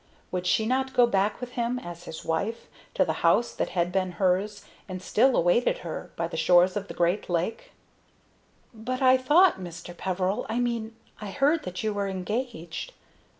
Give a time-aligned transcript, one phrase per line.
[0.31, 2.65] Would she not go back with him, as his wife,
[2.95, 6.87] to the house that had been hers, and still awaited her, by the shore of
[6.87, 7.71] the great lake?
[8.73, 9.95] "But I thought, Mr.
[9.95, 12.93] Peveril I mean, I heard that you were engaged?"